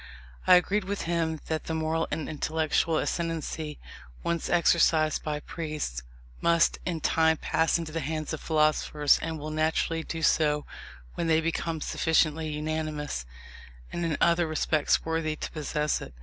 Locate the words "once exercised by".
4.23-5.41